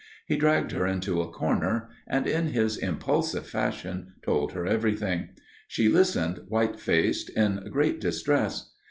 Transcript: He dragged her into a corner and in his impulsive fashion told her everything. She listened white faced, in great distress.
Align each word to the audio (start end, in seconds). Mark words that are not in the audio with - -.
He 0.25 0.35
dragged 0.35 0.71
her 0.71 0.87
into 0.87 1.21
a 1.21 1.29
corner 1.29 1.87
and 2.07 2.25
in 2.25 2.47
his 2.47 2.75
impulsive 2.75 3.45
fashion 3.45 4.13
told 4.25 4.53
her 4.53 4.65
everything. 4.65 5.29
She 5.67 5.89
listened 5.89 6.39
white 6.47 6.79
faced, 6.79 7.29
in 7.37 7.69
great 7.69 8.01
distress. 8.01 8.71